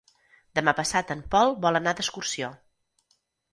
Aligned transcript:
Demà 0.59 0.73
passat 0.79 1.13
en 1.17 1.21
Pol 1.35 1.53
vol 1.67 1.81
anar 1.81 1.95
d'excursió. 2.01 2.53